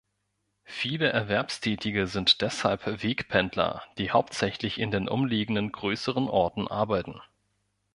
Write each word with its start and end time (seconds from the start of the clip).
Viele 0.65 1.09
Erwerbstätige 1.09 2.07
sind 2.07 2.41
deshalb 2.41 2.87
Wegpendler, 3.03 3.83
die 3.99 4.09
hauptsächlich 4.09 4.79
in 4.79 4.89
den 4.89 5.07
umliegenden 5.07 5.71
grösseren 5.71 6.27
Orten 6.27 6.67
arbeiten. 6.67 7.21